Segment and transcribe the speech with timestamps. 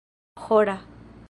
[0.41, 0.77] hora